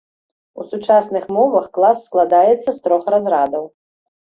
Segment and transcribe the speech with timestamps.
[0.61, 3.73] У сучасных мовах клас складаецца з трох разрадаў.